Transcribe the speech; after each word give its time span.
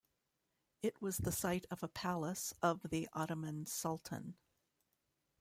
It 0.81 0.99
was 0.99 1.17
the 1.19 1.31
site 1.31 1.67
of 1.69 1.83
a 1.83 1.87
palace 1.87 2.55
of 2.63 2.89
the 2.89 3.07
Ottoman 3.13 3.67
sultan. 3.67 4.35